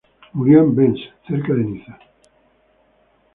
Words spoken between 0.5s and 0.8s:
en